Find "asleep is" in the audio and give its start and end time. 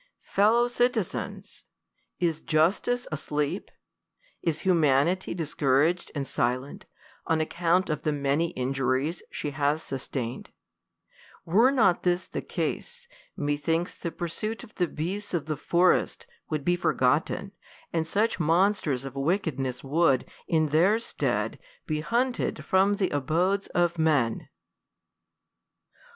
3.11-4.61